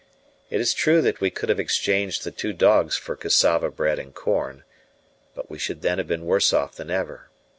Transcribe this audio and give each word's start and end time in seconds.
It 0.49 0.59
is 0.59 0.73
true 0.73 0.99
that 1.03 1.21
we 1.21 1.29
could 1.29 1.49
have 1.49 1.59
exchanged 1.59 2.23
the 2.23 2.31
two 2.31 2.53
dogs 2.53 2.97
for 2.97 3.15
cassava 3.15 3.69
bread 3.69 3.99
and 3.99 4.11
corn, 4.15 4.63
but 5.35 5.51
we 5.51 5.59
should 5.59 5.83
then 5.83 5.99
have 5.99 6.07
been 6.07 6.25
worse 6.25 6.51
off 6.53 6.75
than 6.75 6.89
ever. 6.89 7.29